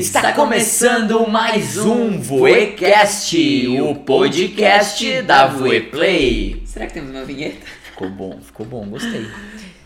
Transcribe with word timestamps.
Está 0.00 0.32
começando 0.32 1.28
mais 1.28 1.76
um 1.76 2.18
Voecast, 2.18 3.36
o 3.68 3.94
podcast 3.96 5.20
da 5.20 5.46
Voeplay. 5.46 6.62
Será 6.64 6.86
que 6.86 6.94
temos 6.94 7.10
uma 7.10 7.22
vinheta? 7.22 7.58
Ficou 7.82 8.08
bom, 8.08 8.40
ficou 8.40 8.64
bom, 8.64 8.86
gostei. 8.86 9.26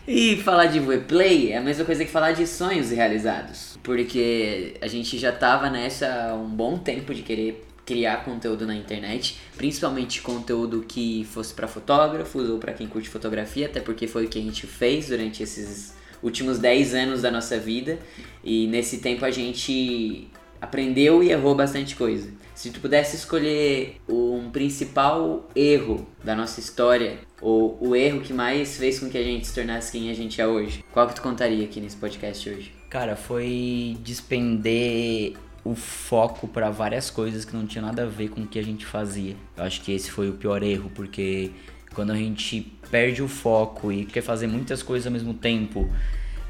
E 0.07 0.37
falar 0.37 0.67
de 0.67 0.79
Voeplay 0.79 1.51
é 1.51 1.57
a 1.57 1.61
mesma 1.61 1.83
coisa 1.83 2.05
que 2.05 2.09
falar 2.09 2.31
de 2.31 2.47
sonhos 2.47 2.91
realizados. 2.91 3.77
Porque 3.83 4.75
a 4.79 4.87
gente 4.87 5.17
já 5.17 5.33
tava 5.33 5.69
nessa 5.69 6.29
há 6.29 6.33
um 6.33 6.47
bom 6.47 6.77
tempo 6.77 7.13
de 7.13 7.21
querer 7.21 7.67
criar 7.85 8.23
conteúdo 8.23 8.65
na 8.65 8.73
internet, 8.73 9.37
principalmente 9.57 10.21
conteúdo 10.21 10.85
que 10.87 11.27
fosse 11.29 11.53
para 11.53 11.67
fotógrafos 11.67 12.49
ou 12.49 12.57
para 12.57 12.71
quem 12.71 12.87
curte 12.87 13.09
fotografia, 13.09 13.65
até 13.65 13.81
porque 13.81 14.07
foi 14.07 14.23
o 14.23 14.29
que 14.29 14.39
a 14.39 14.41
gente 14.41 14.65
fez 14.65 15.09
durante 15.09 15.43
esses 15.43 15.93
últimos 16.25 16.57
10 16.57 16.93
anos 16.95 17.21
da 17.21 17.31
nossa 17.31 17.57
vida. 17.57 17.99
E 18.43 18.67
nesse 18.67 18.97
tempo 18.97 19.23
a 19.23 19.31
gente 19.31 20.27
aprendeu 20.59 21.23
e 21.23 21.31
errou 21.31 21.55
bastante 21.55 21.95
coisa. 21.95 22.29
Se 22.55 22.71
tu 22.71 22.79
pudesse 22.79 23.15
escolher 23.15 23.97
um 24.09 24.49
principal 24.49 25.47
erro 25.55 26.07
da 26.23 26.35
nossa 26.35 26.59
história, 26.59 27.19
ou 27.41 27.77
o 27.81 27.95
erro 27.95 28.21
que 28.21 28.33
mais 28.33 28.77
fez 28.77 28.99
com 28.99 29.09
que 29.09 29.17
a 29.17 29.23
gente 29.23 29.45
se 29.45 29.53
tornasse 29.53 29.91
quem 29.91 30.09
a 30.09 30.13
gente 30.13 30.41
é 30.41 30.47
hoje, 30.47 30.83
qual 30.91 31.07
que 31.07 31.15
tu 31.15 31.21
contaria 31.21 31.63
aqui 31.65 31.79
nesse 31.79 31.97
podcast 31.97 32.49
hoje? 32.49 32.73
Cara, 32.89 33.15
foi 33.15 33.97
despender 34.01 35.33
o 35.63 35.75
foco 35.75 36.47
para 36.47 36.69
várias 36.69 37.09
coisas 37.09 37.43
que 37.43 37.55
não 37.55 37.65
tinham 37.65 37.85
nada 37.85 38.03
a 38.03 38.05
ver 38.05 38.29
com 38.29 38.41
o 38.41 38.47
que 38.47 38.57
a 38.57 38.63
gente 38.63 38.85
fazia. 38.85 39.35
Eu 39.57 39.63
acho 39.63 39.81
que 39.81 39.91
esse 39.91 40.09
foi 40.09 40.29
o 40.29 40.33
pior 40.33 40.63
erro, 40.63 40.89
porque 40.95 41.51
quando 41.95 42.11
a 42.11 42.15
gente 42.15 42.61
perde 42.91 43.23
o 43.23 43.27
foco 43.27 43.91
e 43.91 44.05
quer 44.05 44.21
fazer 44.21 44.47
muitas 44.47 44.83
coisas 44.83 45.07
ao 45.07 45.13
mesmo 45.13 45.33
tempo 45.33 45.89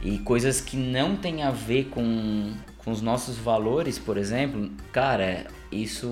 e 0.01 0.17
coisas 0.19 0.59
que 0.59 0.75
não 0.75 1.15
tem 1.15 1.43
a 1.43 1.51
ver 1.51 1.85
com, 1.85 2.53
com 2.77 2.91
os 2.91 3.01
nossos 3.01 3.37
valores, 3.37 3.97
por 3.97 4.17
exemplo, 4.17 4.69
cara, 4.91 5.47
isso 5.71 6.09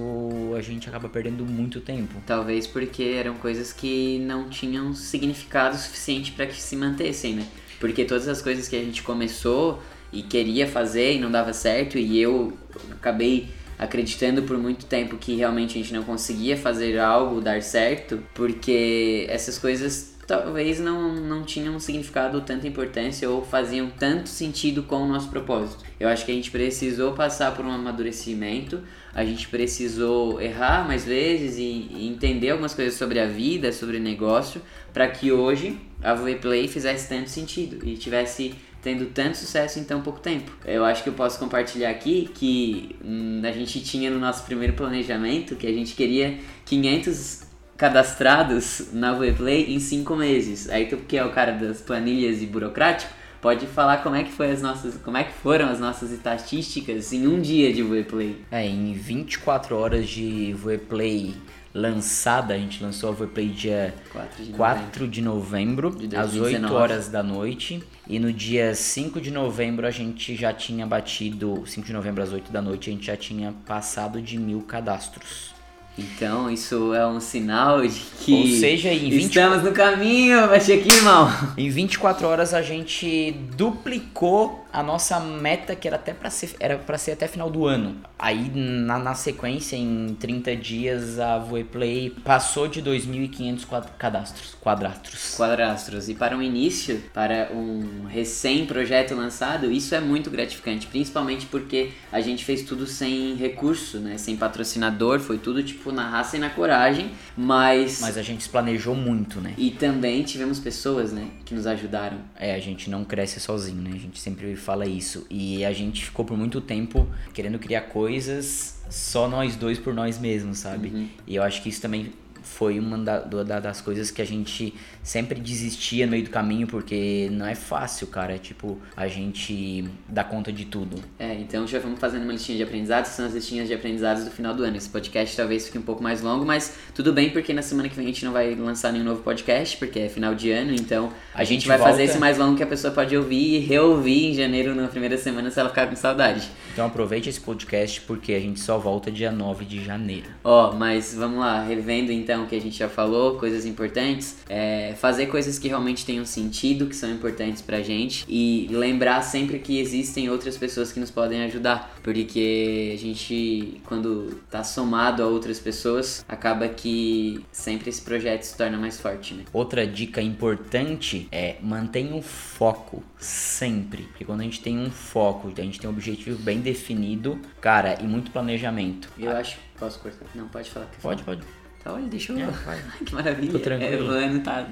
a 0.57 0.61
gente 0.61 0.87
acaba 0.87 1.09
perdendo 1.09 1.45
muito 1.45 1.81
tempo. 1.81 2.15
Talvez 2.25 2.65
porque 2.65 3.03
eram 3.03 3.35
coisas 3.35 3.73
que 3.73 4.19
não 4.19 4.49
tinham 4.49 4.93
significado 4.93 5.77
suficiente 5.77 6.31
para 6.31 6.45
que 6.45 6.61
se 6.61 6.75
mantessem, 6.75 7.33
né? 7.35 7.47
Porque 7.79 8.05
todas 8.05 8.27
as 8.27 8.41
coisas 8.41 8.67
que 8.67 8.75
a 8.75 8.79
gente 8.79 9.03
começou 9.03 9.81
e 10.11 10.21
queria 10.21 10.67
fazer 10.67 11.15
e 11.15 11.19
não 11.19 11.31
dava 11.31 11.53
certo 11.53 11.97
e 11.97 12.19
eu 12.19 12.53
acabei 12.91 13.49
acreditando 13.77 14.43
por 14.43 14.57
muito 14.57 14.85
tempo 14.85 15.17
que 15.17 15.35
realmente 15.35 15.77
a 15.77 15.81
gente 15.81 15.93
não 15.93 16.03
conseguia 16.03 16.55
fazer 16.57 16.99
algo 16.99 17.41
dar 17.41 17.61
certo, 17.61 18.23
porque 18.33 19.25
essas 19.29 19.57
coisas 19.57 20.13
talvez 20.25 20.79
não, 20.79 21.13
não 21.13 21.43
tinham 21.43 21.79
significado 21.79 22.41
tanta 22.41 22.67
importância 22.67 23.29
ou 23.29 23.43
faziam 23.43 23.89
tanto 23.89 24.29
sentido 24.29 24.83
com 24.83 24.97
o 24.97 25.07
nosso 25.07 25.29
propósito. 25.29 25.83
Eu 25.99 26.07
acho 26.07 26.25
que 26.25 26.31
a 26.31 26.35
gente 26.35 26.49
precisou 26.49 27.13
passar 27.13 27.53
por 27.55 27.65
um 27.65 27.71
amadurecimento, 27.71 28.81
a 29.13 29.23
gente 29.23 29.47
precisou 29.47 30.41
errar 30.41 30.87
mais 30.87 31.05
vezes 31.05 31.57
e, 31.57 31.87
e 31.91 32.07
entender 32.07 32.51
algumas 32.51 32.73
coisas 32.73 32.93
sobre 32.95 33.19
a 33.19 33.27
vida, 33.27 33.71
sobre 33.71 33.97
o 33.97 34.01
negócio, 34.01 34.61
para 34.93 35.07
que 35.07 35.31
hoje 35.31 35.77
a 36.01 36.15
Play 36.15 36.67
fizesse 36.67 37.07
tanto 37.07 37.29
sentido 37.29 37.87
e 37.87 37.95
tivesse 37.95 38.55
tendo 38.83 39.05
tanto 39.07 39.37
sucesso 39.37 39.79
em 39.79 39.83
tão 39.85 40.01
pouco 40.01 40.19
tempo. 40.19 40.51
Eu 40.65 40.83
acho 40.83 41.01
que 41.01 41.09
eu 41.09 41.13
posso 41.13 41.39
compartilhar 41.39 41.89
aqui 41.89 42.29
que 42.35 42.95
hum, 43.03 43.41
a 43.43 43.51
gente 43.51 43.81
tinha 43.81 44.11
no 44.11 44.19
nosso 44.19 44.43
primeiro 44.43 44.73
planejamento 44.73 45.55
que 45.55 45.65
a 45.65 45.71
gente 45.71 45.95
queria 45.95 46.37
500 46.65 47.43
cadastrados 47.77 48.89
na 48.93 49.15
Play 49.15 49.73
em 49.73 49.79
5 49.79 50.15
meses. 50.15 50.69
Aí 50.69 50.85
tu 50.85 50.97
que 50.97 51.17
é 51.17 51.25
o 51.25 51.31
cara 51.31 51.53
das 51.53 51.81
planilhas 51.81 52.41
e 52.41 52.45
burocrático, 52.45 53.11
pode 53.43 53.67
falar 53.67 53.97
como 53.97 54.15
é 54.15 54.23
que 54.23 54.31
foi 54.31 54.49
as 54.49 54.61
nossas, 54.61 54.97
como 54.97 55.17
é 55.17 55.25
que 55.25 55.33
foram 55.33 55.67
as 55.67 55.79
nossas 55.79 56.11
estatísticas 56.11 57.11
em 57.11 57.27
um 57.27 57.41
dia 57.41 57.73
de 57.73 57.83
Play. 58.05 58.41
É, 58.49 58.65
em 58.65 58.93
24 58.93 59.75
horas 59.75 60.07
de 60.07 60.55
Play 60.87 61.35
lançada, 61.73 62.53
a 62.53 62.57
gente 62.57 62.81
lançou 62.81 63.09
a 63.09 63.11
Voeplay 63.11 63.49
dia 63.49 63.93
4 64.11 64.45
de 64.45 64.51
4 64.53 65.07
de 65.07 65.21
novembro, 65.21 65.89
de 65.89 66.15
às 66.15 66.35
8 66.35 66.71
horas 66.71 67.09
da 67.09 67.23
noite. 67.23 67.83
E 68.07 68.19
no 68.19 68.31
dia 68.31 68.75
5 68.75 69.19
de 69.19 69.31
novembro 69.31 69.87
a 69.87 69.91
gente 69.91 70.35
já 70.35 70.53
tinha 70.53 70.85
batido, 70.85 71.63
5 71.65 71.87
de 71.87 71.93
novembro 71.93 72.21
às 72.21 72.31
8 72.31 72.51
da 72.51 72.61
noite, 72.61 72.89
a 72.89 72.93
gente 72.93 73.05
já 73.05 73.17
tinha 73.17 73.53
passado 73.65 74.21
de 74.21 74.37
mil 74.37 74.61
cadastros. 74.61 75.52
Então 75.97 76.49
isso 76.49 76.93
é 76.93 77.05
um 77.05 77.19
sinal 77.19 77.81
de 77.81 77.99
que 78.19 78.33
Ou 78.33 78.47
seja, 78.47 78.91
em 78.91 79.09
20... 79.09 79.23
estamos 79.23 79.63
no 79.63 79.71
caminho, 79.71 80.47
vai 80.47 80.59
aqui, 80.73 80.91
irmão. 80.91 81.31
Em 81.55 81.69
24 81.69 82.27
horas 82.27 82.53
a 82.53 82.61
gente 82.61 83.31
duplicou 83.55 84.62
a 84.73 84.81
nossa 84.81 85.19
meta 85.19 85.75
que 85.75 85.87
era 85.87 85.97
até 85.97 86.13
para 86.13 86.31
ser 86.31 86.55
era 86.59 86.77
para 86.77 86.97
ser 86.97 87.11
até 87.11 87.27
final 87.27 87.49
do 87.49 87.67
ano. 87.67 87.95
Aí 88.17 88.49
na, 88.53 88.97
na 88.97 89.13
sequência 89.13 89.75
em 89.75 90.15
30 90.19 90.55
dias 90.55 91.19
a 91.19 91.37
Voeplay 91.37 92.09
passou 92.09 92.67
de 92.67 92.81
2.500 92.81 93.87
cadastros, 93.97 94.55
quadratros. 94.59 95.35
Quadratros 95.35 96.09
e 96.09 96.15
para 96.15 96.35
um 96.35 96.41
início, 96.41 97.03
para 97.13 97.51
um 97.53 98.05
recém 98.05 98.65
projeto 98.65 99.13
lançado, 99.13 99.71
isso 99.71 99.93
é 99.93 99.99
muito 99.99 100.31
gratificante, 100.31 100.87
principalmente 100.87 101.45
porque 101.45 101.91
a 102.11 102.19
gente 102.19 102.43
fez 102.43 102.63
tudo 102.63 102.87
sem 102.87 103.35
recurso, 103.35 103.99
né, 103.99 104.17
sem 104.17 104.35
patrocinador, 104.35 105.19
foi 105.19 105.37
tudo 105.37 105.61
tipo 105.61 105.91
na 105.91 106.09
raça 106.09 106.37
e 106.37 106.39
na 106.39 106.49
coragem, 106.49 107.11
mas 107.37 108.01
mas 108.01 108.17
a 108.17 108.23
gente 108.23 108.49
planejou 108.49 108.95
muito, 108.95 109.39
né? 109.39 109.53
E 109.57 109.69
também 109.69 110.23
tivemos 110.23 110.59
pessoas, 110.59 111.11
né, 111.11 111.27
que 111.45 111.53
nos 111.53 111.67
ajudaram. 111.67 112.17
É, 112.35 112.55
a 112.55 112.59
gente 112.59 112.89
não 112.89 113.03
cresce 113.03 113.39
sozinho, 113.39 113.81
né? 113.81 113.91
A 113.93 113.99
gente 113.99 114.19
sempre 114.19 114.55
fala 114.63 114.85
isso. 114.85 115.27
E 115.29 115.63
a 115.65 115.73
gente 115.73 116.05
ficou 116.05 116.25
por 116.25 116.37
muito 116.37 116.59
tempo 116.61 117.07
querendo 117.33 117.59
criar 117.59 117.81
coisas 117.81 118.81
só 118.89 119.27
nós 119.27 119.55
dois 119.55 119.79
por 119.79 119.93
nós 119.93 120.19
mesmos, 120.19 120.59
sabe? 120.59 120.89
Uhum. 120.89 121.07
E 121.27 121.35
eu 121.35 121.43
acho 121.43 121.61
que 121.61 121.69
isso 121.69 121.81
também 121.81 122.13
foi 122.43 122.79
uma 122.79 122.97
da, 122.97 123.19
da, 123.19 123.59
das 123.59 123.81
coisas 123.81 124.11
que 124.11 124.21
a 124.21 124.25
gente 124.25 124.73
sempre 125.01 125.39
desistia 125.39 126.05
no 126.05 126.11
meio 126.11 126.23
do 126.23 126.29
caminho, 126.29 126.67
porque 126.67 127.29
não 127.31 127.45
é 127.45 127.55
fácil, 127.55 128.07
cara. 128.07 128.35
É 128.35 128.37
tipo, 128.37 128.79
a 128.95 129.07
gente 129.07 129.85
dá 130.07 130.23
conta 130.23 130.51
de 130.51 130.65
tudo. 130.65 131.01
É, 131.17 131.33
então 131.35 131.65
já 131.65 131.79
vamos 131.79 131.99
fazendo 131.99 132.23
uma 132.23 132.33
listinha 132.33 132.57
de 132.57 132.63
aprendizados, 132.63 133.11
são 133.11 133.25
as 133.25 133.33
listinhas 133.33 133.67
de 133.67 133.73
aprendizados 133.73 134.25
do 134.25 134.31
final 134.31 134.53
do 134.53 134.63
ano. 134.63 134.77
Esse 134.77 134.89
podcast 134.89 135.35
talvez 135.35 135.65
fique 135.65 135.77
um 135.77 135.81
pouco 135.81 136.03
mais 136.03 136.21
longo, 136.21 136.45
mas 136.45 136.77
tudo 136.93 137.13
bem, 137.13 137.29
porque 137.29 137.53
na 137.53 137.61
semana 137.61 137.89
que 137.89 137.95
vem 137.95 138.05
a 138.05 138.07
gente 138.07 138.25
não 138.25 138.31
vai 138.31 138.55
lançar 138.55 138.91
nenhum 138.91 139.05
novo 139.05 139.21
podcast, 139.21 139.77
porque 139.77 139.99
é 139.99 140.09
final 140.09 140.35
de 140.35 140.51
ano, 140.51 140.73
então 140.73 141.11
a, 141.33 141.41
a 141.41 141.43
gente, 141.43 141.61
gente, 141.61 141.67
vai 141.67 141.77
volta... 141.77 141.91
fazer 141.91 142.03
esse 142.03 142.17
mais 142.17 142.37
longo 142.37 142.55
que 142.55 142.63
a 142.63 142.67
pessoa 142.67 142.93
pode 142.93 143.15
ouvir 143.15 143.55
e 143.55 143.59
reouvir 143.59 144.31
em 144.31 144.33
janeiro, 144.33 144.75
na 144.75 144.87
primeira 144.87 145.17
semana, 145.17 145.49
se 145.49 145.59
ela 145.59 145.69
ficar 145.69 145.87
com 145.87 145.95
saudade. 145.95 146.49
Então 146.71 146.85
aproveite 146.85 147.29
esse 147.29 147.39
podcast, 147.39 148.01
porque 148.01 148.33
a 148.33 148.39
gente 148.39 148.59
só 148.59 148.77
volta 148.77 149.11
dia 149.11 149.31
9 149.31 149.65
de 149.65 149.83
janeiro. 149.83 150.27
Ó, 150.43 150.71
oh, 150.71 150.73
mas 150.75 151.13
vamos 151.13 151.39
lá, 151.39 151.63
revendo 151.63 152.11
então 152.11 152.32
que 152.47 152.55
a 152.55 152.61
gente 152.61 152.77
já 152.77 152.89
falou, 152.89 153.37
coisas 153.37 153.65
importantes, 153.65 154.37
é 154.49 154.93
fazer 154.97 155.27
coisas 155.27 155.57
que 155.57 155.67
realmente 155.67 156.05
tenham 156.05 156.25
sentido, 156.25 156.87
que 156.87 156.95
são 156.95 157.09
importantes 157.11 157.61
pra 157.61 157.81
gente 157.81 158.25
e 158.27 158.67
lembrar 158.69 159.21
sempre 159.21 159.59
que 159.59 159.79
existem 159.79 160.29
outras 160.29 160.57
pessoas 160.57 160.91
que 160.91 160.99
nos 160.99 161.11
podem 161.11 161.43
ajudar, 161.43 161.95
porque 162.03 162.91
a 162.93 162.97
gente, 162.97 163.81
quando 163.85 164.41
tá 164.49 164.63
somado 164.63 165.23
a 165.23 165.27
outras 165.27 165.59
pessoas, 165.59 166.25
acaba 166.27 166.67
que 166.67 167.43
sempre 167.51 167.89
esse 167.89 168.01
projeto 168.01 168.43
se 168.43 168.57
torna 168.57 168.77
mais 168.77 168.99
forte, 168.99 169.33
né? 169.33 169.43
Outra 169.53 169.85
dica 169.85 170.21
importante 170.21 171.27
é 171.31 171.55
mantenha 171.61 172.15
o 172.15 172.21
foco 172.21 173.03
sempre, 173.17 174.03
porque 174.03 174.25
quando 174.25 174.41
a 174.41 174.43
gente 174.43 174.61
tem 174.61 174.77
um 174.77 174.89
foco, 174.89 175.51
a 175.55 175.61
gente 175.61 175.79
tem 175.79 175.89
um 175.89 175.93
objetivo 175.93 176.37
bem 176.41 176.59
definido, 176.59 177.39
cara, 177.61 177.97
e 178.01 178.03
muito 178.03 178.31
planejamento. 178.31 179.09
Eu 179.17 179.31
acho. 179.31 179.57
Posso 179.77 179.99
cortar? 179.99 180.25
Não, 180.35 180.47
pode 180.47 180.69
falar. 180.69 180.87
Pode, 181.01 181.23
pode. 181.23 181.62
Olha, 181.85 182.05
deixa 182.05 182.31
eu. 182.31 182.39
É, 182.39 182.47
que 183.05 183.13
maravilha. 183.13 183.51
Tô 183.51 183.59
tranquilo. 183.59 183.93
É, 183.93 184.07
o 184.07 184.11
ano 184.11 184.39
tá 184.39 184.67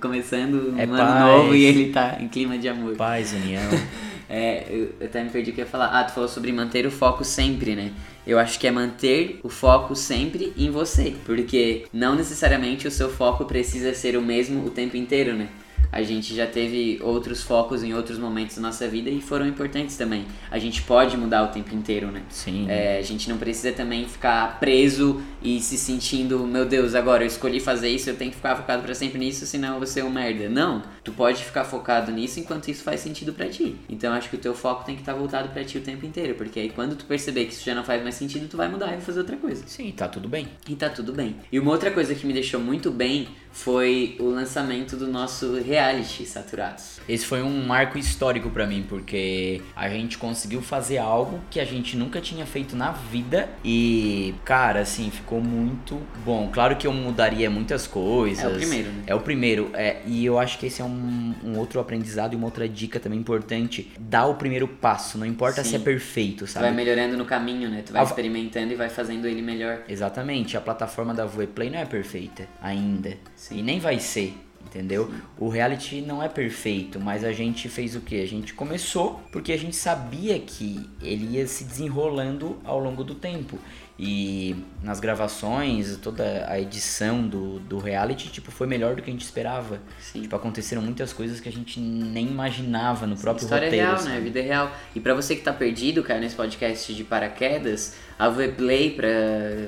começando 0.00 0.74
é 0.78 0.84
um 0.84 0.88
paz. 0.88 1.00
ano 1.00 1.26
novo 1.26 1.54
e 1.54 1.64
ele 1.64 1.92
tá 1.92 2.16
em 2.20 2.28
clima 2.28 2.56
de 2.56 2.68
amor. 2.68 2.96
Paz, 2.96 3.32
união. 3.32 3.62
é, 4.28 4.66
eu, 4.70 4.94
eu 4.98 5.06
até 5.06 5.22
me 5.22 5.30
perdi 5.30 5.50
o 5.50 5.54
que 5.54 5.60
eu 5.60 5.64
ia 5.64 5.70
falar. 5.70 5.86
Ah, 5.88 6.04
tu 6.04 6.12
falou 6.12 6.28
sobre 6.28 6.50
manter 6.52 6.86
o 6.86 6.90
foco 6.90 7.24
sempre, 7.24 7.76
né? 7.76 7.92
Eu 8.26 8.38
acho 8.38 8.58
que 8.58 8.66
é 8.66 8.70
manter 8.70 9.38
o 9.42 9.48
foco 9.48 9.94
sempre 9.94 10.52
em 10.56 10.70
você. 10.70 11.14
Porque 11.24 11.86
não 11.92 12.14
necessariamente 12.14 12.88
o 12.88 12.90
seu 12.90 13.10
foco 13.10 13.44
precisa 13.44 13.92
ser 13.92 14.16
o 14.16 14.22
mesmo 14.22 14.64
o 14.64 14.70
tempo 14.70 14.96
inteiro, 14.96 15.34
né? 15.34 15.48
A 15.90 16.02
gente 16.02 16.34
já 16.34 16.46
teve 16.46 16.98
outros 17.02 17.42
focos 17.42 17.82
em 17.82 17.94
outros 17.94 18.18
momentos 18.18 18.56
da 18.56 18.62
nossa 18.62 18.86
vida 18.88 19.10
e 19.10 19.20
foram 19.20 19.46
importantes 19.46 19.96
também. 19.96 20.26
A 20.50 20.58
gente 20.58 20.82
pode 20.82 21.16
mudar 21.16 21.44
o 21.44 21.48
tempo 21.48 21.74
inteiro, 21.74 22.10
né? 22.10 22.22
Sim. 22.28 22.66
É, 22.68 22.98
a 22.98 23.02
gente 23.02 23.28
não 23.28 23.38
precisa 23.38 23.72
também 23.72 24.06
ficar 24.06 24.58
preso 24.60 25.22
e 25.42 25.60
se 25.60 25.76
sentindo, 25.76 26.46
meu 26.46 26.66
Deus, 26.66 26.94
agora 26.94 27.22
eu 27.22 27.26
escolhi 27.26 27.60
fazer 27.60 27.88
isso, 27.88 28.10
eu 28.10 28.16
tenho 28.16 28.30
que 28.30 28.36
ficar 28.36 28.56
focado 28.56 28.82
para 28.82 28.94
sempre 28.94 29.18
nisso, 29.18 29.46
senão 29.46 29.74
eu 29.74 29.78
vou 29.78 29.86
ser 29.86 30.04
um 30.04 30.10
merda. 30.10 30.48
Não, 30.48 30.82
tu 31.04 31.12
pode 31.12 31.44
ficar 31.44 31.64
focado 31.64 32.10
nisso 32.10 32.40
enquanto 32.40 32.68
isso 32.68 32.82
faz 32.82 33.00
sentido 33.00 33.32
para 33.32 33.48
ti. 33.48 33.76
Então 33.88 34.12
acho 34.12 34.28
que 34.28 34.36
o 34.36 34.40
teu 34.40 34.54
foco 34.54 34.84
tem 34.84 34.94
que 34.94 35.02
estar 35.02 35.12
tá 35.12 35.18
voltado 35.18 35.48
para 35.50 35.64
ti 35.64 35.78
o 35.78 35.80
tempo 35.80 36.04
inteiro, 36.04 36.34
porque 36.34 36.60
aí 36.60 36.68
quando 36.70 36.96
tu 36.96 37.04
perceber 37.04 37.46
que 37.46 37.52
isso 37.52 37.64
já 37.64 37.74
não 37.74 37.84
faz 37.84 38.02
mais 38.02 38.14
sentido, 38.14 38.48
tu 38.48 38.56
vai 38.56 38.68
mudar 38.68 38.88
e 38.88 38.90
vai 38.90 39.00
fazer 39.00 39.20
outra 39.20 39.36
coisa. 39.36 39.62
Sim, 39.66 39.92
tá 39.92 40.08
tudo 40.08 40.28
bem. 40.28 40.48
E 40.68 40.74
tá 40.74 40.88
tudo 40.88 41.12
bem. 41.12 41.36
E 41.50 41.58
uma 41.58 41.70
outra 41.70 41.90
coisa 41.90 42.14
que 42.14 42.26
me 42.26 42.32
deixou 42.32 42.60
muito 42.60 42.90
bem 42.90 43.28
foi 43.52 44.16
o 44.20 44.28
lançamento 44.28 44.96
do 44.96 45.06
nosso 45.06 45.54
reality 45.76 46.24
Saturados. 46.26 47.00
Esse 47.08 47.24
foi 47.26 47.42
um 47.42 47.64
marco 47.66 47.98
histórico 47.98 48.50
pra 48.50 48.66
mim, 48.66 48.84
porque 48.88 49.60
a 49.76 49.88
gente 49.88 50.16
conseguiu 50.18 50.60
fazer 50.62 50.98
algo 50.98 51.38
que 51.50 51.60
a 51.60 51.64
gente 51.64 51.96
nunca 51.96 52.20
tinha 52.20 52.44
feito 52.46 52.74
na 52.74 52.90
vida 52.92 53.48
e, 53.64 54.34
cara, 54.44 54.80
assim, 54.80 55.10
ficou 55.10 55.40
muito 55.40 56.00
bom. 56.24 56.50
Claro 56.52 56.76
que 56.76 56.86
eu 56.86 56.92
mudaria 56.92 57.48
muitas 57.50 57.86
coisas. 57.86 58.44
É 58.44 58.48
o 58.48 58.54
primeiro, 58.56 58.88
né? 58.90 59.02
É 59.06 59.14
o 59.14 59.20
primeiro, 59.20 59.70
é, 59.74 60.00
e 60.06 60.24
eu 60.24 60.38
acho 60.38 60.58
que 60.58 60.66
esse 60.66 60.80
é 60.80 60.84
um, 60.84 61.34
um 61.44 61.58
outro 61.58 61.78
aprendizado 61.78 62.32
e 62.32 62.36
uma 62.36 62.46
outra 62.46 62.68
dica 62.68 62.98
também 62.98 63.18
importante. 63.20 63.92
Dá 64.00 64.26
o 64.26 64.34
primeiro 64.34 64.66
passo, 64.66 65.18
não 65.18 65.26
importa 65.26 65.62
Sim. 65.62 65.70
se 65.70 65.76
é 65.76 65.78
perfeito, 65.78 66.44
Tu 66.44 66.50
sabe? 66.50 66.66
vai 66.66 66.74
melhorando 66.74 67.16
no 67.16 67.24
caminho, 67.24 67.68
né? 67.68 67.82
Tu 67.84 67.92
vai 67.92 68.02
Ah, 68.02 68.04
experimentando 68.04 68.72
e 68.72 68.76
vai 68.76 68.88
fazendo 68.88 69.26
ele 69.28 69.42
melhor. 69.42 69.82
Exatamente, 69.88 70.56
a 70.56 70.60
plataforma 70.60 71.12
da 71.14 71.24
Voeplay 71.26 71.70
não 71.70 71.78
é 71.78 71.84
perfeita 71.84 72.48
ainda. 72.60 73.16
Sim. 73.34 73.58
E 73.58 73.62
nem 73.62 73.78
vai 73.78 73.98
ser, 74.00 74.34
entendeu? 74.66 75.10
O 75.38 75.48
reality 75.48 76.00
não 76.00 76.22
é 76.22 76.28
perfeito, 76.28 77.00
mas 77.00 77.24
a 77.24 77.32
gente 77.32 77.68
fez 77.68 77.94
o 77.94 78.00
que? 78.00 78.20
A 78.20 78.26
gente 78.26 78.52
começou 78.52 79.20
porque 79.32 79.52
a 79.52 79.58
gente 79.58 79.76
sabia 79.76 80.38
que 80.38 80.88
ele 81.00 81.36
ia 81.36 81.46
se 81.46 81.64
desenrolando 81.64 82.58
ao 82.64 82.78
longo 82.78 83.02
do 83.02 83.14
tempo. 83.14 83.58
E 83.98 84.54
nas 84.82 85.00
gravações, 85.00 85.96
toda 85.96 86.44
a 86.48 86.60
edição 86.60 87.26
do, 87.26 87.58
do 87.60 87.78
reality, 87.78 88.28
tipo, 88.28 88.50
foi 88.50 88.66
melhor 88.66 88.94
do 88.94 89.00
que 89.00 89.08
a 89.08 89.12
gente 89.12 89.24
esperava. 89.24 89.80
Sim. 89.98 90.20
Tipo, 90.20 90.36
aconteceram 90.36 90.82
muitas 90.82 91.14
coisas 91.14 91.40
que 91.40 91.48
a 91.48 91.52
gente 91.52 91.80
nem 91.80 92.26
imaginava 92.26 93.06
no 93.06 93.16
próprio 93.16 93.44
História 93.44 93.68
roteiro. 93.68 93.86
real, 93.86 93.98
sabe? 93.98 94.10
né? 94.10 94.20
Vida 94.20 94.42
real. 94.42 94.70
E 94.94 95.00
pra 95.00 95.14
você 95.14 95.34
que 95.34 95.40
tá 95.42 95.52
perdido, 95.52 96.02
cara, 96.02 96.20
nesse 96.20 96.34
podcast 96.36 96.94
de 96.94 97.04
paraquedas, 97.04 97.94
a 98.18 98.28
Vplay, 98.28 98.90
pra 98.90 99.08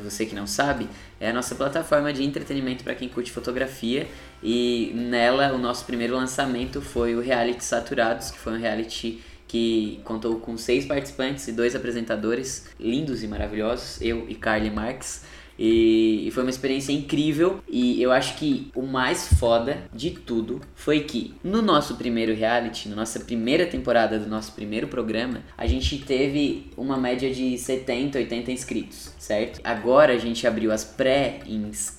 você 0.05 0.27
que 0.27 0.35
não 0.35 0.47
sabe, 0.47 0.89
é 1.19 1.31
a 1.31 1.33
nossa 1.33 1.55
plataforma 1.55 2.13
de 2.13 2.23
entretenimento 2.23 2.85
pra 2.85 2.95
quem 2.95 3.09
curte 3.09 3.31
fotografia. 3.33 4.07
E 4.43 4.93
nela, 4.95 5.53
o 5.55 5.59
nosso 5.59 5.87
primeiro 5.87 6.15
lançamento 6.15 6.83
foi 6.83 7.17
o 7.17 7.21
Reality 7.21 7.65
Saturados, 7.65 8.31
que 8.31 8.39
foi 8.39 8.53
um 8.53 8.59
reality 8.59 9.23
que 9.49 10.01
contou 10.05 10.37
com 10.37 10.57
seis 10.57 10.85
participantes 10.85 11.49
e 11.49 11.53
dois 11.53 11.75
apresentadores 11.75 12.69
lindos 12.79 13.23
e 13.25 13.27
maravilhosos, 13.27 14.01
eu 14.01 14.27
e 14.29 14.35
Carly 14.35 14.71
Marques. 14.71 15.23
E, 15.59 16.29
e 16.29 16.31
foi 16.31 16.45
uma 16.45 16.51
experiência 16.51 16.93
incrível. 16.93 17.61
E 17.69 18.01
eu 18.01 18.13
acho 18.13 18.37
que 18.37 18.71
o 18.75 18.83
mais 18.83 19.27
foda 19.39 19.79
de 19.93 20.11
tudo 20.11 20.61
foi 20.75 21.01
que 21.01 21.35
no 21.43 21.61
nosso 21.61 21.97
primeiro 21.97 22.33
reality, 22.33 22.89
na 22.89 22.95
nossa 22.95 23.19
primeira 23.19 23.67
temporada 23.67 24.19
do 24.21 24.29
nosso 24.29 24.53
primeiro 24.53 24.87
programa, 24.87 25.41
a 25.57 25.67
gente 25.67 25.99
teve 25.99 26.71
uma 26.77 26.97
média 26.97 27.33
de 27.33 27.59
70, 27.59 28.19
80 28.19 28.53
inscritos, 28.53 29.13
certo? 29.19 29.61
Agora 29.65 30.13
a 30.13 30.19
gente 30.19 30.47
abriu 30.47 30.71
as 30.71 30.85
pré 30.85 31.41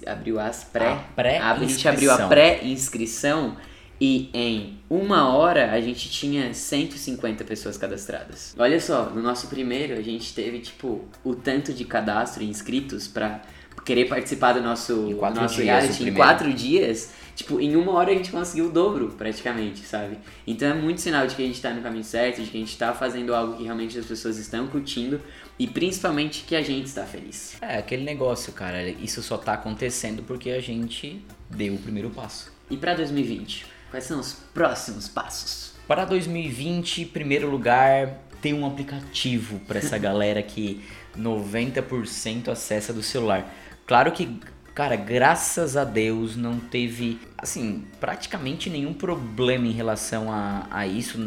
abriu 0.05 0.39
as 0.39 0.63
pré, 0.63 0.87
A 0.87 0.95
pré-inscrição. 1.15 1.61
a 1.61 1.67
gente 1.67 1.87
abriu 1.87 2.11
a 2.11 2.27
pré-inscrição 2.29 3.57
e 3.99 4.29
em 4.33 4.79
uma 4.89 5.29
hora 5.35 5.71
a 5.71 5.81
gente 5.81 6.09
tinha 6.09 6.53
150 6.53 7.43
pessoas 7.43 7.77
cadastradas. 7.77 8.55
Olha 8.57 8.79
só, 8.79 9.09
no 9.09 9.21
nosso 9.21 9.47
primeiro 9.47 9.93
a 9.93 10.01
gente 10.01 10.33
teve 10.33 10.59
tipo 10.59 11.05
o 11.23 11.35
tanto 11.35 11.73
de 11.73 11.83
cadastro 11.83 12.41
e 12.43 12.47
inscritos 12.47 13.07
pra 13.07 13.41
querer 13.85 14.05
participar 14.05 14.53
do 14.53 14.61
nosso, 14.61 14.93
nosso 15.33 15.55
dias, 15.55 15.65
reality 15.65 16.09
em 16.09 16.13
quatro 16.13 16.53
dias. 16.53 17.11
Tipo, 17.35 17.59
em 17.59 17.75
uma 17.75 17.93
hora 17.93 18.11
a 18.11 18.13
gente 18.13 18.31
conseguiu 18.31 18.65
o 18.65 18.69
dobro, 18.69 19.09
praticamente, 19.17 19.79
sabe? 19.85 20.17
Então 20.45 20.69
é 20.69 20.73
muito 20.73 20.99
sinal 20.99 21.25
de 21.25 21.35
que 21.35 21.41
a 21.41 21.45
gente 21.45 21.61
tá 21.61 21.73
no 21.73 21.81
caminho 21.81 22.03
certo, 22.03 22.41
de 22.41 22.49
que 22.49 22.57
a 22.57 22.59
gente 22.59 22.77
tá 22.77 22.93
fazendo 22.93 23.33
algo 23.33 23.55
que 23.55 23.63
realmente 23.63 23.97
as 23.97 24.05
pessoas 24.05 24.37
estão 24.37 24.67
curtindo 24.67 25.21
e 25.57 25.65
principalmente 25.65 26.43
que 26.43 26.55
a 26.55 26.61
gente 26.61 26.87
está 26.87 27.05
feliz. 27.05 27.55
É, 27.61 27.77
aquele 27.77 28.03
negócio, 28.03 28.51
cara. 28.51 28.89
Isso 28.89 29.23
só 29.23 29.37
tá 29.37 29.53
acontecendo 29.53 30.21
porque 30.23 30.49
a 30.49 30.61
gente 30.61 31.23
deu 31.49 31.75
o 31.75 31.77
primeiro 31.77 32.09
passo. 32.09 32.51
E 32.69 32.77
pra 32.77 32.93
2020, 32.93 33.65
quais 33.89 34.05
são 34.05 34.19
os 34.19 34.33
próximos 34.53 35.07
passos? 35.07 35.73
Para 35.87 36.05
2020, 36.05 37.01
em 37.01 37.05
primeiro 37.05 37.49
lugar, 37.49 38.19
tem 38.41 38.53
um 38.53 38.65
aplicativo 38.65 39.59
para 39.61 39.79
essa 39.79 39.97
galera 39.99 40.41
que 40.41 40.83
90% 41.17 42.49
acessa 42.49 42.93
do 42.93 43.01
celular. 43.01 43.51
Claro 43.85 44.11
que, 44.11 44.39
cara, 44.73 44.95
graças 44.95 45.75
a 45.75 45.83
Deus 45.83 46.35
não 46.35 46.59
teve, 46.59 47.19
assim, 47.37 47.83
praticamente 47.99 48.69
nenhum 48.69 48.93
problema 48.93 49.67
em 49.67 49.71
relação 49.71 50.31
a, 50.31 50.67
a 50.69 50.87
isso. 50.87 51.17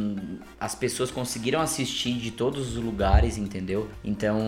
As 0.60 0.74
pessoas 0.74 1.10
conseguiram 1.10 1.60
assistir 1.60 2.14
de 2.14 2.30
todos 2.30 2.76
os 2.76 2.82
lugares, 2.82 3.36
entendeu? 3.38 3.88
Então, 4.04 4.38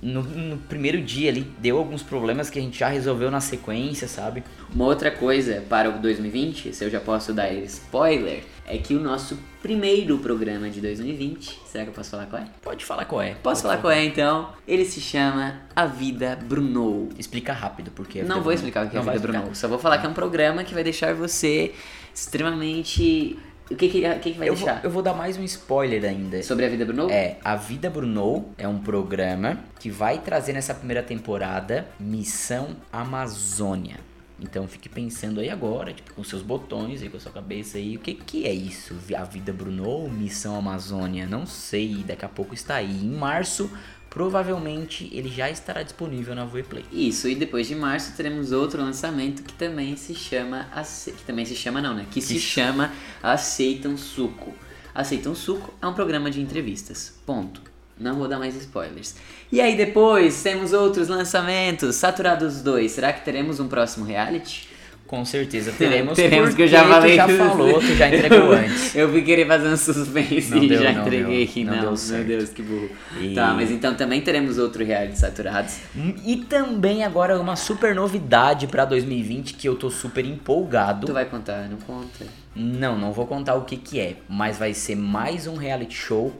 no, 0.00 0.22
no 0.22 0.58
primeiro 0.58 1.00
dia 1.00 1.30
ali, 1.30 1.46
deu 1.58 1.78
alguns 1.78 2.02
problemas 2.02 2.50
que 2.50 2.58
a 2.58 2.62
gente 2.62 2.78
já 2.78 2.88
resolveu 2.88 3.30
na 3.30 3.40
sequência, 3.40 4.08
sabe? 4.08 4.42
Uma 4.74 4.86
outra 4.86 5.10
coisa 5.10 5.62
para 5.68 5.90
o 5.90 5.98
2020, 6.00 6.74
se 6.74 6.84
eu 6.84 6.90
já 6.90 7.00
posso 7.00 7.32
dar 7.32 7.52
spoiler, 7.52 8.44
é 8.66 8.78
que 8.78 8.94
o 8.94 9.00
nosso 9.00 9.38
primeiro 9.60 10.18
programa 10.18 10.68
de 10.70 10.80
2020, 10.80 11.60
será 11.66 11.84
que 11.84 11.90
eu 11.90 11.94
posso 11.94 12.10
falar 12.10 12.26
qual 12.26 12.42
é? 12.42 12.46
Pode 12.62 12.84
falar 12.84 13.04
qual 13.04 13.22
é. 13.22 13.34
Posso 13.34 13.62
falar 13.62 13.78
qual 13.78 13.92
é 13.92 14.04
então? 14.04 14.50
Ele 14.66 14.84
se 14.84 15.00
chama 15.00 15.60
A 15.74 15.84
Vida 15.86 16.36
Bruno. 16.36 17.08
Explica 17.18 17.52
rápido, 17.52 17.90
porque... 17.92 18.22
Não 18.22 18.36
vou 18.36 18.42
Bruno- 18.44 18.54
explicar 18.54 18.86
o 18.86 18.90
que 18.90 18.96
é 18.96 19.00
Não 19.02 19.08
a 19.08 19.12
Vida. 19.12 19.28
Bruno, 19.28 19.54
só 19.54 19.68
vou 19.68 19.78
falar 19.78 19.98
que 19.98 20.06
é 20.06 20.08
um 20.08 20.14
programa 20.14 20.64
que 20.64 20.74
vai 20.74 20.82
deixar 20.84 21.14
você 21.14 21.72
extremamente. 22.14 23.38
O 23.70 23.74
que, 23.76 23.88
que, 23.88 24.00
que, 24.02 24.32
que 24.32 24.38
vai 24.38 24.48
Eu 24.48 24.54
vou, 24.54 24.64
deixar? 24.66 24.84
eu 24.84 24.90
vou 24.90 25.02
dar 25.02 25.14
mais 25.14 25.36
um 25.38 25.44
spoiler 25.44 26.04
ainda. 26.04 26.42
Sobre 26.42 26.66
a 26.66 26.68
Vida 26.68 26.84
Bruno? 26.84 27.08
É, 27.10 27.38
A 27.44 27.56
Vida 27.56 27.88
Bruno 27.88 28.46
é 28.58 28.66
um 28.68 28.78
programa 28.78 29.58
que 29.78 29.88
vai 29.90 30.18
trazer 30.18 30.52
nessa 30.52 30.74
primeira 30.74 31.02
temporada 31.02 31.86
Missão 31.98 32.76
Amazônia. 32.92 33.96
Então 34.42 34.66
fique 34.66 34.88
pensando 34.88 35.40
aí 35.40 35.48
agora, 35.48 35.92
tipo, 35.92 36.12
com 36.14 36.24
seus 36.24 36.42
botões 36.42 37.00
aí, 37.02 37.08
com 37.08 37.16
a 37.16 37.20
sua 37.20 37.32
cabeça 37.32 37.78
aí, 37.78 37.96
o 37.96 38.00
que 38.00 38.14
que 38.14 38.44
é 38.46 38.52
isso? 38.52 38.94
A 39.16 39.24
Vida 39.24 39.52
Bruno 39.52 39.86
ou 39.88 40.10
Missão 40.10 40.56
Amazônia? 40.56 41.26
Não 41.26 41.46
sei, 41.46 42.02
daqui 42.06 42.24
a 42.24 42.28
pouco 42.28 42.52
está 42.54 42.74
aí. 42.76 43.04
Em 43.04 43.10
março, 43.10 43.70
provavelmente 44.10 45.08
ele 45.12 45.28
já 45.28 45.50
estará 45.50 45.82
disponível 45.82 46.34
na 46.34 46.44
Voeplay. 46.44 46.84
Isso, 46.92 47.28
e 47.28 47.34
depois 47.34 47.66
de 47.66 47.74
março 47.74 48.14
teremos 48.16 48.52
outro 48.52 48.80
lançamento 48.82 49.42
que 49.42 49.52
também 49.54 49.96
se 49.96 50.14
chama. 50.14 50.68
Ace- 50.76 51.12
Que 51.12 51.22
também 51.24 51.44
se 51.44 51.54
chama, 51.56 51.80
não, 51.80 51.94
né? 51.94 52.06
Que 52.10 52.20
se 52.20 52.38
chama 52.38 52.92
Aceitam 53.22 53.96
Suco. 53.96 54.54
Aceitam 54.94 55.34
Suco 55.34 55.72
é 55.80 55.86
um 55.86 55.94
programa 55.94 56.30
de 56.30 56.40
entrevistas. 56.40 57.18
Ponto. 57.24 57.71
Não 57.98 58.16
vou 58.16 58.26
dar 58.28 58.38
mais 58.38 58.54
spoilers. 58.56 59.14
E 59.50 59.60
aí 59.60 59.76
depois 59.76 60.42
temos 60.42 60.72
outros 60.72 61.08
lançamentos. 61.08 61.96
Saturados 61.96 62.62
2. 62.62 62.90
Será 62.90 63.12
que 63.12 63.24
teremos 63.24 63.60
um 63.60 63.68
próximo 63.68 64.04
reality? 64.04 64.68
Com 65.06 65.26
certeza 65.26 65.72
teremos, 65.76 66.16
teremos 66.16 66.54
que 66.54 66.62
eu 66.62 66.66
já 66.66 66.88
falei 66.88 67.12
tu 67.12 67.16
já 67.16 67.28
falou, 67.28 67.80
tu 67.80 67.94
já 67.94 68.08
entregou 68.08 68.50
antes. 68.56 68.96
Eu 68.96 69.10
fui 69.10 69.20
querer 69.20 69.46
fazer 69.46 69.68
um 69.68 69.76
suspense 69.76 70.50
Não 70.50 70.62
e 70.64 70.68
deu, 70.68 70.82
já 70.82 70.92
não 70.92 71.02
entreguei 71.02 71.44
deu, 71.44 71.52
que 71.52 71.64
não 71.64 71.74
não. 71.76 71.94
deu 71.94 72.16
Meu. 72.16 72.24
Deus, 72.24 72.48
que 72.48 72.62
burro. 72.62 72.88
E- 73.20 73.34
Tá, 73.34 73.52
mas 73.52 73.70
então 73.70 73.94
também 73.94 74.22
teremos 74.22 74.56
outro 74.56 74.82
reality 74.82 75.18
saturados. 75.18 75.76
E 76.24 76.36
também 76.48 77.04
agora 77.04 77.38
uma 77.38 77.56
super 77.56 77.94
novidade 77.94 78.66
pra 78.68 78.86
2020 78.86 79.52
que 79.52 79.68
eu 79.68 79.74
tô 79.76 79.90
super 79.90 80.24
empolgado. 80.24 81.06
Tu 81.06 81.12
vai 81.12 81.26
contar, 81.26 81.68
não 81.68 81.76
conta. 81.76 82.24
Não, 82.56 82.98
não 82.98 83.12
vou 83.12 83.26
contar 83.26 83.54
o 83.56 83.64
que 83.66 83.76
que 83.76 84.00
é, 84.00 84.16
mas 84.26 84.56
vai 84.56 84.72
ser 84.72 84.96
mais 84.96 85.46
um 85.46 85.56
reality 85.56 85.94
show 85.94 86.32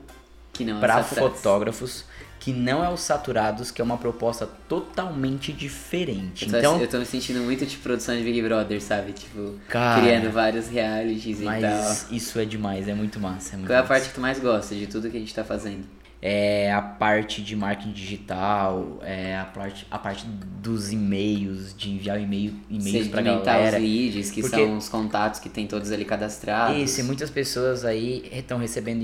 Não 0.61 0.85
é 0.85 1.03
fotógrafos 1.03 2.05
que 2.43 2.53
não 2.53 2.85
é 2.85 2.89
o 2.89 2.97
Saturados, 2.97 3.71
que 3.71 3.81
é 3.81 3.85
uma 3.85 3.97
proposta 3.97 4.49
totalmente 4.69 5.53
diferente. 5.53 6.45
Eu 6.47 6.51
tô, 6.51 6.59
Então, 6.59 6.81
eu 6.81 6.89
tô 6.89 6.99
me 6.99 7.07
sentindo 7.07 7.41
muito 7.41 7.65
de 7.65 7.77
produção 7.77 8.17
de 8.17 8.25
Big 8.25 8.43
Brother, 8.43 8.83
sabe? 8.83 9.13
Tipo, 9.13 9.55
Cara, 9.69 10.01
criando 10.01 10.29
vários 10.33 10.67
realities 10.67 11.41
e 11.41 11.45
mas 11.45 11.63
tal. 11.63 12.17
isso 12.17 12.41
é 12.41 12.45
demais, 12.45 12.89
é 12.89 12.95
muito 12.95 13.21
massa. 13.21 13.55
É 13.55 13.57
muito 13.59 13.69
Qual 13.69 13.77
é 13.77 13.79
a 13.79 13.83
massa. 13.83 13.95
parte 13.95 14.09
que 14.09 14.15
tu 14.17 14.21
mais 14.21 14.41
gosta 14.41 14.75
de 14.75 14.89
tudo 14.89 15.09
que 15.09 15.17
a 15.17 15.21
gente 15.21 15.33
tá 15.33 15.45
fazendo? 15.45 15.85
É 16.25 16.73
a 16.73 16.81
parte 16.81 17.43
de 17.43 17.57
marketing 17.57 17.91
digital, 17.93 19.01
é 19.03 19.37
a 19.37 19.45
parte, 19.45 19.85
a 19.91 19.99
parte 19.99 20.25
dos 20.63 20.93
e-mails, 20.93 21.75
de 21.77 21.91
enviar 21.91 22.21
e-mail, 22.21 22.55
e-mails 22.71 23.07
Sedimentar 23.09 23.57
galera. 23.57 23.77
os 23.79 23.83
leads, 23.83 24.31
que 24.31 24.41
Porque- 24.43 24.57
são 24.57 24.77
os 24.79 24.89
contatos 24.89 25.41
que 25.41 25.49
tem 25.49 25.67
todos 25.67 25.91
ali 25.91 26.05
cadastrados. 26.05 26.77
Isso, 26.81 27.01
e 27.01 27.03
muitas 27.03 27.29
pessoas 27.29 27.85
aí 27.85 28.23
estão 28.33 28.57
recebendo 28.59 29.03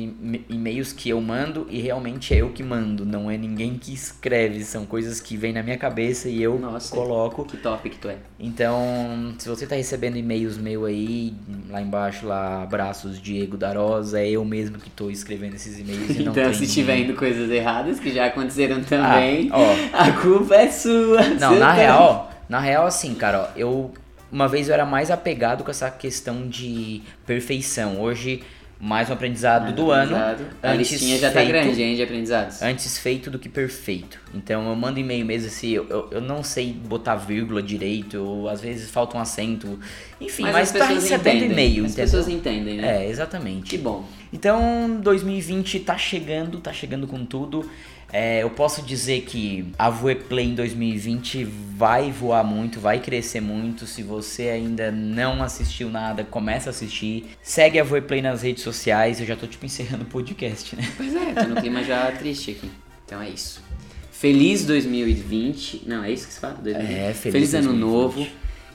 e-mails 0.48 0.92
que 0.92 1.08
eu 1.08 1.20
mando 1.20 1.66
e 1.68 1.80
realmente 1.80 2.32
é 2.32 2.37
eu 2.37 2.50
que 2.50 2.62
mando, 2.62 3.04
não 3.04 3.28
é 3.28 3.37
ninguém 3.37 3.76
que 3.76 3.92
escreve, 3.92 4.62
são 4.62 4.87
coisas 4.87 5.20
que 5.20 5.37
vêm 5.37 5.52
na 5.52 5.62
minha 5.64 5.76
cabeça 5.76 6.28
e 6.28 6.40
eu 6.40 6.56
Nossa. 6.56 6.94
coloco. 6.94 7.44
Que 7.44 7.56
top 7.56 7.90
que 7.90 7.98
tu 7.98 8.08
é. 8.08 8.18
Então, 8.38 9.34
se 9.38 9.48
você 9.48 9.66
tá 9.66 9.75
recebendo 9.75 10.16
e-mails 10.16 10.56
meu 10.56 10.84
aí, 10.84 11.34
lá 11.68 11.82
embaixo 11.82 12.25
lá, 12.26 12.62
abraços 12.62 13.20
Diego 13.20 13.56
Darosa, 13.56 14.20
é 14.20 14.30
eu 14.30 14.44
mesmo 14.44 14.78
que 14.78 14.88
tô 14.90 15.10
escrevendo 15.10 15.54
esses 15.54 15.80
e-mails 15.80 16.10
e 16.10 16.22
não 16.22 16.30
Então, 16.30 16.54
se 16.54 16.64
tiver 16.68 17.07
indo 17.08 17.16
coisas 17.18 17.50
erradas, 17.50 17.98
que 17.98 18.10
já 18.12 18.26
aconteceram 18.26 18.82
também, 18.82 19.50
Ah, 19.52 20.04
a 20.08 20.12
culpa 20.12 20.54
é 20.54 20.70
sua. 20.70 21.22
Não, 21.40 21.54
na 21.56 21.66
tá- 21.66 21.72
real, 21.72 22.30
na 22.48 22.60
real 22.60 22.86
assim, 22.86 23.14
cara, 23.14 23.50
ó, 23.54 23.58
eu 23.58 23.90
uma 24.30 24.46
vez 24.46 24.68
eu 24.68 24.74
era 24.74 24.84
mais 24.84 25.10
apegado 25.10 25.64
com 25.64 25.70
essa 25.70 25.90
questão 25.90 26.46
de 26.46 27.00
perfeição. 27.26 27.98
Hoje 28.00 28.42
mais 28.80 29.11
um 29.11 29.12
aprendizado 29.12 29.62
Mais 29.64 29.75
do 29.75 29.90
aprendizado. 29.92 30.40
ano. 30.40 30.50
A 30.62 30.70
antes 30.70 30.90
listinha 30.92 31.18
já 31.18 31.28
tá 31.28 31.40
feito- 31.40 31.49
grande, 31.49 31.82
hein, 31.82 31.97
de 31.97 32.02
aprendizados. 32.02 32.62
Antes 32.62 32.99
feito 32.99 33.30
do 33.30 33.38
que 33.38 33.49
perfeito. 33.49 34.20
Então 34.35 34.68
eu 34.68 34.76
mando 34.76 35.00
e-mail 35.00 35.25
mesmo 35.26 35.49
assim, 35.49 35.70
eu, 35.70 36.08
eu, 36.11 36.20
não 36.20 36.42
sei 36.42 36.73
botar 36.73 37.16
vírgula 37.16 37.62
direito, 37.62 38.18
ou 38.18 38.49
às 38.49 38.61
vezes 38.61 38.88
falta 38.90 39.16
um 39.16 39.20
acento. 39.20 39.78
Enfim, 40.20 40.42
mas, 40.44 40.56
as 40.56 40.73
tá 40.73 40.87
recebendo 40.87 41.44
e-mail, 41.44 41.85
As 41.85 41.92
entendeu? 41.92 42.04
pessoas 42.04 42.28
entendem, 42.28 42.76
né? 42.76 43.04
É, 43.04 43.08
exatamente. 43.08 43.70
Que 43.70 43.78
bom. 43.78 44.04
Então, 44.32 44.99
2020 45.02 45.80
tá 45.80 45.97
chegando, 45.99 46.61
tá 46.61 46.73
chegando 46.73 47.06
com 47.06 47.25
tudo. 47.25 47.68
É, 48.12 48.42
eu 48.42 48.50
posso 48.50 48.80
dizer 48.82 49.22
que 49.22 49.66
a 49.78 49.90
Voeplay 49.90 50.46
em 50.46 50.54
2020 50.54 51.44
vai 51.44 52.10
voar 52.10 52.42
muito, 52.42 52.80
vai 52.80 53.00
crescer 53.00 53.40
muito. 53.40 53.86
Se 53.86 54.02
você 54.02 54.48
ainda 54.48 54.90
não 54.90 55.42
assistiu 55.42 55.90
nada, 55.90 56.24
começa 56.24 56.70
a 56.70 56.72
assistir. 56.72 57.26
Segue 57.42 57.78
a 57.78 57.84
Voeplay 57.84 58.22
nas 58.22 58.42
redes 58.42 58.62
sociais. 58.62 59.20
Eu 59.20 59.26
já 59.26 59.36
tô 59.36 59.46
tipo 59.46 59.66
encerrando 59.66 60.04
o 60.04 60.06
podcast, 60.06 60.74
né? 60.74 60.90
Pois 60.96 61.14
é, 61.14 61.34
tô 61.34 61.48
no 61.48 61.56
clima 61.56 61.84
já 61.84 62.10
triste 62.12 62.52
aqui. 62.52 62.70
Então 63.04 63.20
é 63.20 63.28
isso. 63.28 63.62
Feliz 64.10 64.64
2020. 64.64 65.82
Não, 65.86 66.02
é 66.02 66.10
isso 66.10 66.26
que 66.26 66.32
se 66.32 66.40
fala? 66.40 66.54
2020. 66.54 66.98
É, 66.98 67.14
feliz 67.14 67.54
ano 67.54 67.68
2020. 67.68 67.80
novo. 67.80 68.26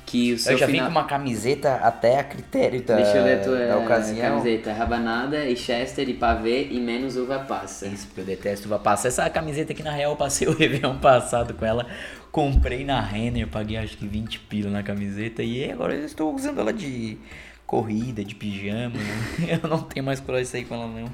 Que 0.06 0.34
o 0.34 0.38
seu 0.38 0.54
Eu 0.54 0.58
já 0.58 0.68
final... 0.68 0.88
vim 0.88 0.94
com 0.94 1.00
uma 1.00 1.08
camiseta 1.08 1.76
até 1.76 2.20
a 2.20 2.24
critério 2.24 2.82
da, 2.84 2.96
Deixa 2.98 3.18
eu 3.18 3.24
ler 3.24 3.40
a 3.40 3.44
tua 3.44 3.68
da 3.68 3.78
ocasião. 3.78 4.38
camiseta. 4.38 4.74
Rabanada 4.74 5.46
e 5.46 5.56
Chester 5.56 6.10
e 6.10 6.14
pavê 6.14 6.68
e 6.70 6.80
menos 6.80 7.16
uva 7.16 7.40
passa. 7.40 7.88
Isso, 7.88 8.08
porque 8.08 8.22
eu 8.22 8.26
detesto 8.26 8.68
uva 8.68 8.80
passa. 8.80 9.08
Essa 9.08 9.30
camiseta 9.30 9.72
aqui, 9.74 9.82
na 9.82 9.92
real, 9.92 10.12
eu 10.12 10.18
passei 10.18 10.48
o 10.48 10.52
Réveillon 10.58 10.98
passado 10.98 11.54
com 11.54 11.66
ela. 11.66 11.88
Comprei 12.32 12.84
na 12.84 13.00
Renner, 13.00 13.48
paguei 13.48 13.78
acho 13.78 13.98
que 13.98 14.06
20 14.08 14.40
pila 14.42 14.70
na 14.70 14.84
camiseta. 14.84 15.42
E 15.42 15.72
agora 15.72 15.94
eu 15.96 16.06
estou 16.06 16.34
usando 16.36 16.60
ela 16.60 16.74
de 16.74 17.18
corrida, 17.66 18.24
de 18.24 18.36
pijama. 18.36 18.96
Eu 19.48 19.68
não 19.70 19.82
tenho 19.82 20.06
mais 20.06 20.20
coragem 20.20 20.44
de 20.46 20.50
sair 20.50 20.66
com 20.66 20.76
ela, 20.76 20.88
não. 20.88 21.10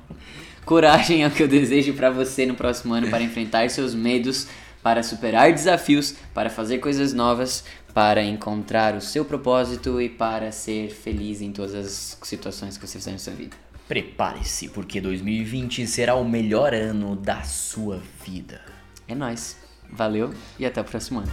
Coragem 0.66 1.24
é 1.24 1.28
o 1.28 1.32
que 1.32 1.42
eu 1.42 1.48
desejo 1.48 1.94
pra 1.94 2.10
você 2.10 2.46
no 2.46 2.54
próximo 2.54 2.94
ano 2.94 3.10
para 3.10 3.24
enfrentar 3.24 3.70
seus 3.70 3.96
medos, 3.96 4.48
para 4.84 5.02
superar 5.02 5.52
desafios, 5.54 6.16
para 6.34 6.50
fazer 6.50 6.80
coisas 6.80 7.14
novas, 7.14 7.64
para 7.94 8.24
encontrar 8.24 8.96
o 8.96 9.02
seu 9.02 9.26
propósito 9.26 10.02
e 10.02 10.10
para 10.10 10.52
ser 10.52 10.90
feliz 10.90 11.42
em 11.42 11.52
todas 11.52 11.74
as 11.74 12.18
situações 12.24 12.78
que 12.78 12.88
você 12.88 12.98
fizer 12.98 13.12
na 13.12 13.18
sua 13.18 13.34
vida. 13.34 13.56
Prepare-se, 13.88 14.70
porque 14.70 15.02
2020 15.02 15.88
será 15.88 16.16
o 16.16 16.24
melhor 16.24 16.74
ano 16.74 17.16
da 17.16 17.42
sua 17.44 18.02
vida. 18.24 18.62
É 19.08 19.16
nóis. 19.16 19.58
Valeu 19.92 20.32
e 20.60 20.66
até 20.66 20.80
o 20.80 20.84
próximo 20.84 21.20
ano. 21.20 21.32